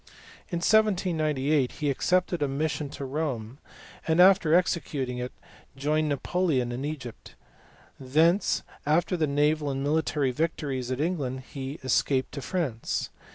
In 0.49 0.57
1798 0.61 1.73
he 1.73 1.91
accepted 1.91 2.41
a 2.41 2.47
mission 2.47 2.89
to 2.89 3.05
Rome, 3.05 3.59
and 4.07 4.19
after 4.19 4.51
executing 4.55 5.19
it 5.19 5.31
joined 5.77 6.09
Napoleon 6.09 6.71
in 6.71 6.83
Egypt. 6.83 7.35
Thence 7.99 8.63
after 8.83 9.15
the 9.15 9.27
naval 9.27 9.69
and 9.69 9.83
military 9.83 10.31
victories 10.31 10.89
of 10.89 10.99
England 10.99 11.41
he 11.53 11.73
escaped 11.83 12.31
to 12.31 12.41
France. 12.41 13.11